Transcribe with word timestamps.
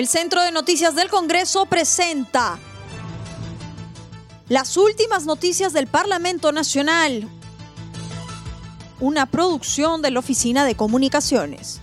El 0.00 0.08
Centro 0.08 0.42
de 0.42 0.50
Noticias 0.50 0.94
del 0.94 1.10
Congreso 1.10 1.66
presenta 1.66 2.58
las 4.48 4.78
últimas 4.78 5.26
noticias 5.26 5.74
del 5.74 5.88
Parlamento 5.88 6.52
Nacional, 6.52 7.28
una 8.98 9.26
producción 9.26 10.00
de 10.00 10.10
la 10.10 10.20
Oficina 10.20 10.64
de 10.64 10.74
Comunicaciones. 10.74 11.82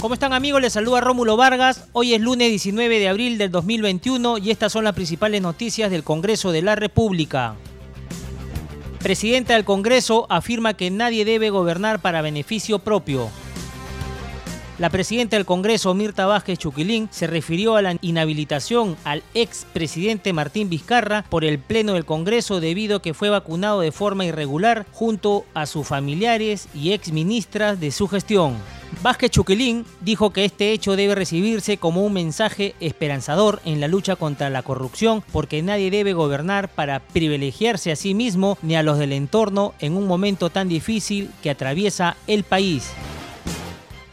¿Cómo 0.00 0.14
están 0.14 0.32
amigos? 0.32 0.60
Les 0.60 0.72
saluda 0.72 1.00
Rómulo 1.00 1.36
Vargas. 1.36 1.84
Hoy 1.92 2.14
es 2.14 2.20
lunes 2.20 2.48
19 2.48 2.98
de 2.98 3.08
abril 3.08 3.38
del 3.38 3.52
2021 3.52 4.38
y 4.38 4.50
estas 4.50 4.72
son 4.72 4.82
las 4.82 4.94
principales 4.96 5.40
noticias 5.40 5.88
del 5.92 6.02
Congreso 6.02 6.50
de 6.50 6.62
la 6.62 6.74
República. 6.74 7.54
Presidenta 9.06 9.54
del 9.54 9.64
Congreso 9.64 10.26
afirma 10.30 10.74
que 10.74 10.90
nadie 10.90 11.24
debe 11.24 11.50
gobernar 11.50 12.00
para 12.00 12.22
beneficio 12.22 12.80
propio. 12.80 13.30
La 14.80 14.90
presidenta 14.90 15.36
del 15.36 15.46
Congreso, 15.46 15.94
Mirta 15.94 16.26
Vázquez 16.26 16.58
Chuquilín, 16.58 17.08
se 17.12 17.28
refirió 17.28 17.76
a 17.76 17.82
la 17.82 17.96
inhabilitación 18.00 18.96
al 19.04 19.22
expresidente 19.32 20.32
Martín 20.32 20.68
Vizcarra 20.68 21.24
por 21.30 21.44
el 21.44 21.60
Pleno 21.60 21.92
del 21.92 22.04
Congreso 22.04 22.58
debido 22.58 22.96
a 22.96 23.02
que 23.02 23.14
fue 23.14 23.30
vacunado 23.30 23.80
de 23.80 23.92
forma 23.92 24.24
irregular 24.24 24.86
junto 24.90 25.44
a 25.54 25.66
sus 25.66 25.86
familiares 25.86 26.66
y 26.74 26.90
exministras 26.90 27.78
de 27.78 27.92
su 27.92 28.08
gestión. 28.08 28.56
Vázquez 29.02 29.30
Chuquilín 29.30 29.84
dijo 30.00 30.30
que 30.30 30.44
este 30.44 30.72
hecho 30.72 30.96
debe 30.96 31.14
recibirse 31.14 31.76
como 31.76 32.04
un 32.04 32.12
mensaje 32.12 32.74
esperanzador 32.80 33.60
en 33.64 33.80
la 33.80 33.88
lucha 33.88 34.16
contra 34.16 34.50
la 34.50 34.62
corrupción 34.62 35.22
porque 35.32 35.62
nadie 35.62 35.90
debe 35.90 36.12
gobernar 36.12 36.68
para 36.68 37.00
privilegiarse 37.00 37.92
a 37.92 37.96
sí 37.96 38.14
mismo 38.14 38.58
ni 38.62 38.74
a 38.76 38.82
los 38.82 38.98
del 38.98 39.12
entorno 39.12 39.74
en 39.80 39.96
un 39.96 40.06
momento 40.06 40.50
tan 40.50 40.68
difícil 40.68 41.30
que 41.42 41.50
atraviesa 41.50 42.16
el 42.26 42.44
país. 42.44 42.90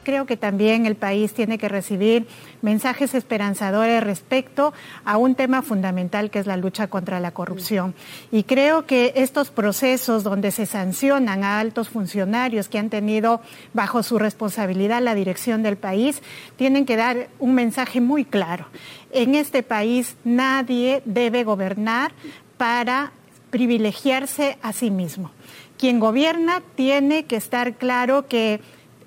Creo 0.03 0.25
que 0.25 0.37
también 0.37 0.85
el 0.85 0.95
país 0.95 1.33
tiene 1.33 1.57
que 1.57 1.69
recibir 1.69 2.27
mensajes 2.61 3.13
esperanzadores 3.13 4.03
respecto 4.03 4.73
a 5.05 5.17
un 5.17 5.35
tema 5.35 5.61
fundamental 5.61 6.29
que 6.29 6.39
es 6.39 6.47
la 6.47 6.57
lucha 6.57 6.87
contra 6.87 7.19
la 7.19 7.31
corrupción. 7.31 7.95
Y 8.31 8.43
creo 8.43 8.85
que 8.85 9.13
estos 9.15 9.49
procesos 9.49 10.23
donde 10.23 10.51
se 10.51 10.65
sancionan 10.65 11.43
a 11.43 11.59
altos 11.59 11.89
funcionarios 11.89 12.67
que 12.67 12.79
han 12.79 12.89
tenido 12.89 13.41
bajo 13.73 14.03
su 14.03 14.19
responsabilidad 14.19 15.01
la 15.01 15.15
dirección 15.15 15.63
del 15.63 15.77
país, 15.77 16.21
tienen 16.57 16.85
que 16.85 16.97
dar 16.97 17.29
un 17.39 17.55
mensaje 17.55 18.01
muy 18.01 18.25
claro. 18.25 18.67
En 19.11 19.35
este 19.35 19.63
país 19.63 20.15
nadie 20.23 21.01
debe 21.05 21.43
gobernar 21.43 22.11
para 22.57 23.11
privilegiarse 23.51 24.57
a 24.61 24.73
sí 24.73 24.89
mismo. 24.89 25.31
Quien 25.77 25.99
gobierna 25.99 26.61
tiene 26.75 27.25
que 27.25 27.35
estar 27.35 27.75
claro 27.75 28.27
que 28.27 28.61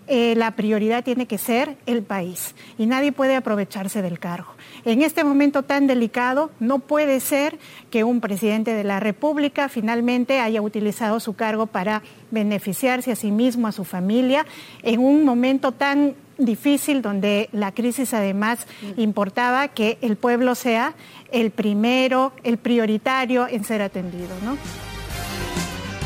eh, 0.08 0.34
la 0.36 0.52
prioridad 0.52 1.02
tiene 1.02 1.26
que 1.26 1.38
ser 1.38 1.76
el 1.86 2.02
país 2.02 2.54
y 2.78 2.86
nadie 2.86 3.12
puede 3.12 3.34
aprovecharse 3.34 4.02
del 4.02 4.18
cargo. 4.18 4.52
En 4.84 5.02
este 5.02 5.24
momento 5.24 5.62
tan 5.64 5.86
delicado, 5.86 6.50
no 6.60 6.78
puede 6.78 7.18
ser 7.20 7.58
que 7.90 8.04
un 8.04 8.20
presidente 8.20 8.72
de 8.72 8.84
la 8.84 9.00
República 9.00 9.68
finalmente 9.68 10.38
haya 10.38 10.62
utilizado 10.62 11.18
su 11.18 11.34
cargo 11.34 11.66
para 11.66 12.02
beneficiarse 12.30 13.10
a 13.10 13.16
sí 13.16 13.32
mismo, 13.32 13.66
a 13.66 13.72
su 13.72 13.84
familia, 13.84 14.46
en 14.82 15.00
un 15.00 15.24
momento 15.24 15.72
tan 15.72 16.14
difícil 16.38 17.02
donde 17.02 17.48
la 17.52 17.72
crisis 17.72 18.14
además 18.14 18.66
importaba 18.96 19.68
que 19.68 19.98
el 20.02 20.16
pueblo 20.16 20.54
sea 20.54 20.94
el 21.32 21.50
primero, 21.50 22.32
el 22.44 22.58
prioritario 22.58 23.48
en 23.48 23.64
ser 23.64 23.82
atendido. 23.82 24.34
¿no? 24.44 24.56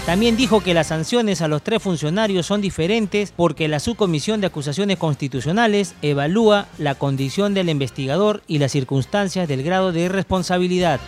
También 0.06 0.36
dijo 0.36 0.60
que 0.60 0.74
las 0.74 0.88
sanciones 0.88 1.42
a 1.42 1.48
los 1.48 1.62
tres 1.62 1.82
funcionarios 1.82 2.46
son 2.46 2.60
diferentes 2.60 3.32
porque 3.36 3.68
la 3.68 3.80
Subcomisión 3.80 4.40
de 4.40 4.48
Acusaciones 4.48 4.96
Constitucionales 4.96 5.94
evalúa 6.02 6.66
la 6.78 6.94
condición 6.94 7.54
del 7.54 7.68
investigador 7.68 8.42
y 8.46 8.58
las 8.58 8.72
circunstancias 8.72 9.46
del 9.46 9.62
grado 9.62 9.92
de 9.92 10.08
responsabilidad. 10.08 11.00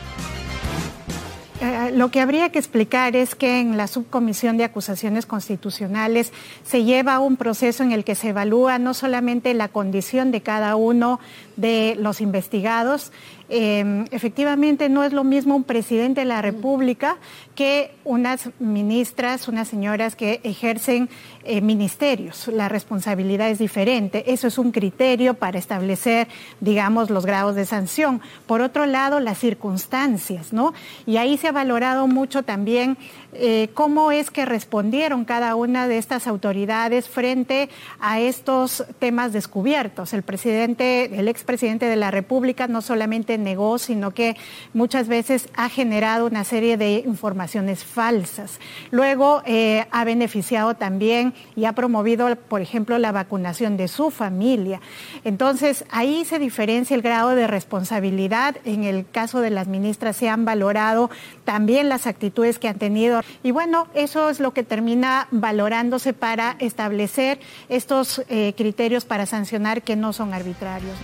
Eh, 1.63 1.93
lo 1.95 2.11
que 2.11 2.21
habría 2.21 2.51
que 2.51 2.59
explicar 2.59 3.15
es 3.15 3.37
que 3.37 3.61
en 3.61 3.77
la 3.77 3.87
subcomisión 3.87 4.57
de 4.57 4.65
acusaciones 4.65 5.27
constitucionales 5.27 6.33
se 6.65 6.83
lleva 6.83 7.21
un 7.21 7.37
proceso 7.37 7.85
en 7.85 7.93
el 7.93 8.03
que 8.03 8.17
se 8.17 8.31
evalúa 8.31 8.81
no 8.81 8.95
solamente 8.95 9.55
la 9.55 9.69
condición 9.69 10.33
de 10.33 10.41
cada 10.41 10.75
uno 10.75 11.21
de 11.57 11.97
los 12.01 12.21
investigados, 12.21 13.13
eh, 13.49 14.05
efectivamente 14.11 14.89
no 14.89 15.05
es 15.05 15.13
lo 15.13 15.25
mismo 15.25 15.57
un 15.57 15.65
presidente 15.65 16.23
de 16.23 16.27
la 16.27 16.43
República 16.43 17.17
que 17.55 17.91
unas 18.05 18.51
ministras, 18.59 19.49
unas 19.49 19.69
señoras 19.69 20.17
que 20.17 20.41
ejercen 20.43 21.09
eh, 21.45 21.61
ministerios. 21.61 22.49
La 22.49 22.69
responsabilidad 22.69 23.51
es 23.51 23.59
diferente. 23.59 24.33
Eso 24.33 24.47
es 24.47 24.59
un 24.59 24.73
criterio 24.73 25.35
para 25.35 25.59
establecer, 25.59 26.29
digamos, 26.61 27.11
los 27.11 27.27
grados 27.27 27.55
de 27.55 27.67
sanción. 27.67 28.21
Por 28.47 28.61
otro 28.61 28.87
lado, 28.87 29.21
las 29.21 29.39
circunstancias, 29.39 30.53
¿no? 30.53 30.73
Y 31.07 31.17
ahí 31.17 31.37
se 31.37 31.49
ha 31.49 31.53
valorado 31.53 32.07
mucho 32.07 32.43
también 32.43 32.97
eh, 33.35 33.71
cómo 33.75 34.13
es 34.13 34.31
que 34.31 34.45
respondieron 34.45 35.25
cada 35.25 35.55
una 35.55 35.89
de 35.89 35.99
estas 35.99 36.27
autoridades 36.27 37.09
frente 37.09 37.71
a 37.99 38.21
estos 38.21 38.85
temas 38.99 39.33
descubiertos. 39.33 40.13
El 40.13 40.23
presidente, 40.23 41.19
el 41.19 41.29
expresidente 41.29 41.87
de 41.87 41.97
la 41.97 42.11
República 42.11 42.69
no 42.69 42.83
solamente 42.83 43.39
negó, 43.43 43.79
sino 43.79 44.13
que 44.13 44.37
muchas 44.73 45.09
veces 45.09 45.49
ha 45.55 45.69
generado 45.69 46.27
una 46.27 46.45
serie 46.45 46.77
de 46.77 47.03
informaciones 47.07 47.85
falsas. 47.85 48.59
Luego 48.91 49.43
eh, 49.45 49.87
ha 49.91 50.05
beneficiado 50.05 50.75
también 50.75 51.35
y 51.57 51.67
ha 51.67 51.75
promovido, 51.75 52.35
por 52.37 52.61
ejemplo, 52.61 52.99
la 52.99 53.13
vacunación 53.13 53.77
de 53.77 53.89
su 53.89 54.11
familia. 54.11 54.81
Entonces, 55.25 55.85
ahí 55.91 56.25
se 56.25 56.39
diferencia 56.39 56.95
el 56.95 57.03
grado 57.03 57.35
de 57.35 57.47
responsabilidad. 57.47 58.57
En 58.65 58.85
el 58.85 59.07
caso 59.11 59.41
de 59.41 59.51
las 59.51 59.69
ministras 59.69 60.17
se 60.17 60.29
han 60.29 60.45
valorado 60.45 61.11
también 61.45 61.89
las 61.89 62.07
actitudes 62.07 62.59
que 62.59 62.69
han 62.69 62.79
tenido 62.79 63.23
y 63.43 63.51
bueno, 63.51 63.89
eso 63.95 64.31
es 64.31 64.41
lo 64.41 64.53
que 64.53 64.63
termina 64.63 65.29
valorándose 65.31 66.13
para 66.13 66.57
establecer 66.59 67.41
estos 67.69 68.23
eh, 68.29 68.55
criterios 68.57 69.05
para 69.05 69.27
sancionar 69.27 69.83
que 69.83 69.97
no 69.97 70.13
son 70.13 70.35
arbitrarios. 70.35 70.97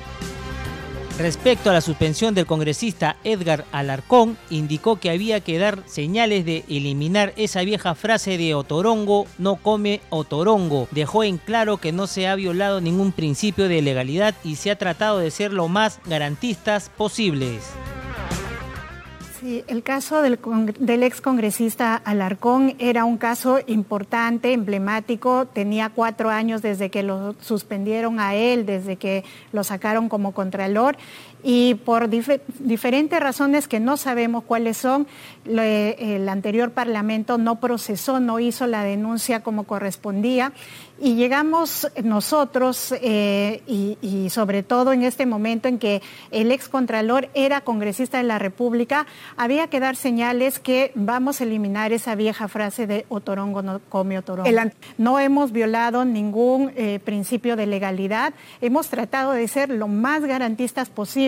Respecto 1.18 1.68
a 1.68 1.72
la 1.72 1.80
suspensión 1.80 2.32
del 2.32 2.46
congresista 2.46 3.16
Edgar 3.24 3.64
Alarcón, 3.72 4.38
indicó 4.50 5.00
que 5.00 5.10
había 5.10 5.40
que 5.40 5.58
dar 5.58 5.82
señales 5.86 6.44
de 6.44 6.64
eliminar 6.68 7.32
esa 7.36 7.62
vieja 7.62 7.96
frase 7.96 8.38
de 8.38 8.54
otorongo 8.54 9.26
no 9.36 9.56
come 9.56 10.00
otorongo. 10.10 10.86
Dejó 10.92 11.24
en 11.24 11.38
claro 11.38 11.78
que 11.78 11.90
no 11.90 12.06
se 12.06 12.28
ha 12.28 12.36
violado 12.36 12.80
ningún 12.80 13.10
principio 13.10 13.68
de 13.68 13.82
legalidad 13.82 14.36
y 14.44 14.54
se 14.54 14.70
ha 14.70 14.78
tratado 14.78 15.18
de 15.18 15.32
ser 15.32 15.52
lo 15.52 15.66
más 15.66 15.98
garantistas 16.06 16.88
posibles. 16.88 17.64
Sí, 19.40 19.62
el 19.68 19.84
caso 19.84 20.20
del, 20.20 20.40
del 20.80 21.02
ex 21.04 21.20
congresista 21.20 21.94
Alarcón 21.94 22.74
era 22.80 23.04
un 23.04 23.18
caso 23.18 23.60
importante, 23.68 24.52
emblemático. 24.52 25.46
Tenía 25.46 25.90
cuatro 25.90 26.30
años 26.30 26.60
desde 26.60 26.90
que 26.90 27.04
lo 27.04 27.36
suspendieron 27.40 28.18
a 28.18 28.34
él, 28.34 28.66
desde 28.66 28.96
que 28.96 29.24
lo 29.52 29.62
sacaron 29.62 30.08
como 30.08 30.32
contralor 30.32 30.96
y 31.42 31.74
por 31.74 32.08
diferentes 32.08 33.20
razones 33.20 33.68
que 33.68 33.80
no 33.80 33.96
sabemos 33.96 34.44
cuáles 34.44 34.76
son, 34.76 35.06
el 35.44 36.28
anterior 36.28 36.72
Parlamento 36.72 37.38
no 37.38 37.60
procesó, 37.60 38.20
no 38.20 38.40
hizo 38.40 38.66
la 38.66 38.82
denuncia 38.82 39.42
como 39.42 39.64
correspondía 39.64 40.52
y 41.00 41.14
llegamos 41.14 41.88
nosotros 42.02 42.92
eh, 43.00 43.62
y, 43.66 44.28
sobre 44.30 44.62
todo 44.62 44.92
en 44.92 45.04
este 45.04 45.26
momento 45.26 45.68
en 45.68 45.78
que 45.78 46.02
el 46.30 46.50
ex 46.50 46.68
contralor 46.68 47.28
era 47.34 47.60
congresista 47.60 48.18
de 48.18 48.24
la 48.24 48.38
República, 48.38 49.06
había 49.36 49.68
que 49.68 49.80
dar 49.80 49.96
señales 49.96 50.58
que 50.58 50.90
vamos 50.94 51.40
a 51.40 51.44
eliminar 51.44 51.92
esa 51.92 52.14
vieja 52.14 52.48
frase 52.48 52.86
de 52.86 53.06
otorongo 53.08 53.62
no 53.62 53.80
come 53.88 54.18
otorongo. 54.18 54.50
no 54.98 55.20
hemos 55.20 55.52
violado 55.52 56.04
ningún 56.04 56.72
eh, 56.74 57.00
principio 57.04 57.54
de 57.56 57.66
legalidad, 57.66 58.34
hemos 58.60 58.88
tratado 58.88 59.32
de 59.32 59.46
ser 59.46 59.70
lo 59.70 59.88
más 59.88 60.24
garantistas 60.24 60.88
posible 60.88 61.27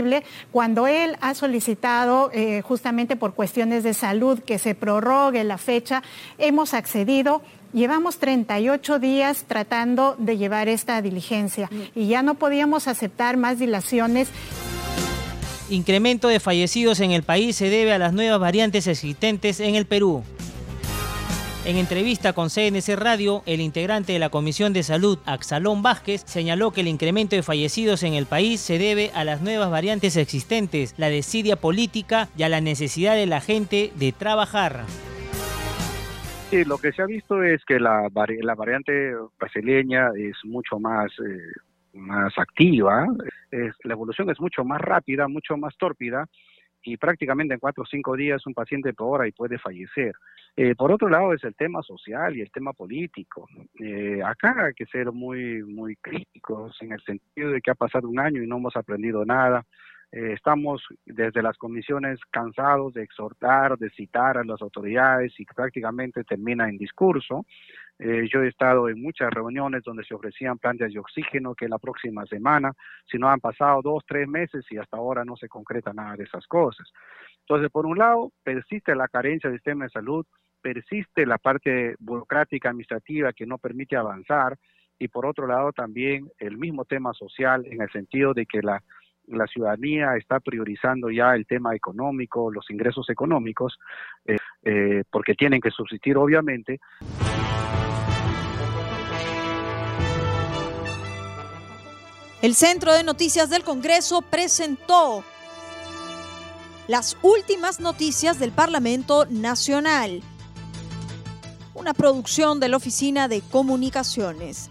cuando 0.53 0.87
él 0.87 1.17
ha 1.21 1.35
solicitado 1.35 2.31
eh, 2.33 2.63
justamente 2.63 3.17
por 3.17 3.35
cuestiones 3.35 3.83
de 3.83 3.95
salud 3.95 4.41
que 4.41 4.59
se 4.59 4.75
prorrogue 4.75 5.45
la 5.45 5.59
fecha, 5.59 6.03
hemos 6.39 6.75
accedido. 6.75 7.43
Llevamos 7.73 8.19
38 8.19 8.99
días 8.99 9.45
tratando 9.47 10.17
de 10.19 10.37
llevar 10.37 10.69
esta 10.69 11.01
diligencia 11.03 11.71
y 11.95 12.09
ya 12.09 12.23
no 12.23 12.35
podíamos 12.35 12.89
aceptar 12.89 13.37
más 13.37 13.61
dilaciones. 13.61 14.29
Incremento 15.69 16.27
de 16.27 16.41
fallecidos 16.41 16.99
en 16.99 17.13
el 17.13 17.23
país 17.23 17.55
se 17.55 17.71
debe 17.71 17.93
a 17.93 17.99
las 17.99 18.13
nuevas 18.13 18.41
variantes 18.41 18.89
existentes 18.89 19.61
en 19.61 19.77
el 19.77 19.87
Perú. 19.87 20.25
En 21.67 21.77
entrevista 21.77 22.33
con 22.33 22.49
CNC 22.49 22.97
Radio, 22.97 23.43
el 23.45 23.61
integrante 23.61 24.15
de 24.15 24.19
la 24.19 24.31
Comisión 24.31 24.73
de 24.73 24.83
Salud, 24.83 25.19
Axalón 25.27 25.83
Vázquez, 25.83 26.23
señaló 26.25 26.71
que 26.71 26.81
el 26.81 26.89
incremento 26.89 27.37
de 27.37 27.43
fallecidos 27.43 28.03
en 28.03 28.15
el 28.15 28.25
país 28.25 28.61
se 28.61 28.79
debe 28.79 29.11
a 29.15 29.25
las 29.25 29.43
nuevas 29.43 29.71
variantes 29.71 30.17
existentes, 30.17 30.95
la 30.97 31.11
desidia 31.11 31.57
política 31.57 32.29
y 32.35 32.45
a 32.45 32.49
la 32.49 32.63
necesidad 32.63 33.15
de 33.15 33.27
la 33.27 33.43
gente 33.43 33.93
de 33.97 34.11
trabajar. 34.13 34.85
Sí, 36.49 36.65
lo 36.65 36.79
que 36.79 36.93
se 36.93 37.03
ha 37.03 37.07
visto 37.07 37.43
es 37.43 37.63
que 37.67 37.79
la, 37.79 38.09
la 38.09 38.55
variante 38.55 39.13
brasileña 39.39 40.09
es 40.17 40.37
mucho 40.45 40.79
más, 40.79 41.13
eh, 41.19 41.53
más 41.93 42.33
activa, 42.39 43.07
la 43.51 43.93
evolución 43.93 44.31
es 44.31 44.41
mucho 44.41 44.65
más 44.65 44.81
rápida, 44.81 45.29
mucho 45.29 45.59
más 45.59 45.77
tórpida 45.77 46.27
y 46.83 46.97
prácticamente 46.97 47.55
en 47.55 47.61
cuatro 47.61 47.83
o 47.83 47.87
cinco 47.87 48.17
días 48.17 48.47
un 48.47 48.55
paciente 48.55 48.93
hora 48.99 49.27
y 49.27 49.33
puede 49.33 49.59
fallecer. 49.59 50.15
Eh, 50.57 50.75
por 50.75 50.91
otro 50.93 51.09
lado 51.09 51.33
es 51.33 51.45
el 51.45 51.55
tema 51.55 51.83
social 51.83 52.37
y 52.37 52.41
el 52.41 52.51
tema 52.51 52.73
político. 52.73 53.47
Eh, 53.79 54.21
acá 54.25 54.67
hay 54.67 54.75
que 54.75 54.87
ser 54.87 55.13
muy, 55.13 55.63
muy 55.63 55.97
críticos 55.97 56.77
en 56.81 56.93
el 56.93 57.01
sentido 57.03 57.51
de 57.51 57.61
que 57.61 57.71
ha 57.71 57.75
pasado 57.75 58.09
un 58.09 58.19
año 58.19 58.43
y 58.43 58.47
no 58.47 58.57
hemos 58.57 58.77
aprendido 58.77 59.25
nada. 59.25 59.65
Eh, 60.13 60.33
estamos 60.33 60.83
desde 61.07 61.41
las 61.41 61.57
comisiones 61.57 62.19
cansados 62.31 62.95
de 62.95 63.05
exhortar, 63.05 63.79
de 63.79 63.91
citar 63.91 64.39
a 64.39 64.45
las 64.45 64.61
autoridades 64.61 65.39
y 65.39 65.45
prácticamente 65.45 66.25
termina 66.25 66.69
en 66.69 66.79
discurso. 66.79 67.47
Eh, 68.03 68.27
yo 68.33 68.43
he 68.43 68.49
estado 68.49 68.89
en 68.89 69.03
muchas 69.03 69.31
reuniones 69.31 69.83
donde 69.85 70.05
se 70.05 70.15
ofrecían 70.15 70.57
plantas 70.57 70.91
de 70.91 70.99
oxígeno 70.99 71.55
que 71.55 71.69
la 71.69 71.79
próxima 71.79 72.25
semana, 72.25 72.73
si 73.05 73.19
no 73.19 73.29
han 73.29 73.41
pasado 73.41 73.83
dos, 73.83 74.03
tres 74.07 74.27
meses 74.27 74.65
y 74.71 74.79
hasta 74.79 74.97
ahora 74.97 75.23
no 75.23 75.37
se 75.37 75.49
concreta 75.49 75.93
nada 75.93 76.17
de 76.17 76.25
esas 76.25 76.47
cosas. 76.47 76.91
Entonces, 77.41 77.71
por 77.71 77.85
un 77.85 77.99
lado, 77.99 78.33
persiste 78.43 78.95
la 78.95 79.07
carencia 79.07 79.51
del 79.51 79.59
sistema 79.59 79.85
de 79.85 79.91
salud, 79.91 80.25
persiste 80.63 81.27
la 81.27 81.37
parte 81.37 81.95
burocrática 81.99 82.71
administrativa 82.71 83.35
que 83.35 83.45
no 83.45 83.59
permite 83.59 83.97
avanzar 83.97 84.57
y 84.99 85.09
por 85.09 85.27
otro 85.27 85.47
lado 85.47 85.73
también 85.73 86.31
el 86.39 86.57
mismo 86.57 86.87
tema 86.87 87.13
social 87.13 87.67
en 87.67 87.83
el 87.83 87.91
sentido 87.91 88.33
de 88.33 88.47
que 88.47 88.63
la 88.63 88.83
la 89.31 89.47
ciudadanía 89.47 90.17
está 90.17 90.41
priorizando 90.41 91.11
ya 91.11 91.35
el 91.35 91.47
tema 91.47 91.75
económico, 91.75 92.51
los 92.51 92.71
ingresos 92.71 93.09
económicos, 93.11 93.79
eh, 94.27 94.37
eh, 94.65 95.05
porque 95.11 95.35
tienen 95.35 95.61
que 95.61 95.71
subsistir 95.71 96.17
obviamente. 96.17 96.81
El 102.43 102.55
Centro 102.55 102.95
de 102.95 103.05
Noticias 103.05 103.51
del 103.51 103.65
Congreso 103.65 104.23
presentó 104.23 105.23
las 106.89 107.19
últimas 107.23 107.81
noticias 107.81 108.39
del 108.39 108.51
Parlamento 108.51 109.27
Nacional, 109.27 110.23
una 111.75 111.93
producción 111.93 112.59
de 112.59 112.69
la 112.69 112.79
Oficina 112.79 113.29
de 113.29 113.43
Comunicaciones. 113.43 114.71